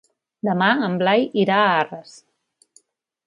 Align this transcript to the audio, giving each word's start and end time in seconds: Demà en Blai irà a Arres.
Demà 0.47 0.69
en 0.87 0.95
Blai 1.03 1.27
irà 1.43 1.59
a 1.65 1.69
Arres. 1.83 2.17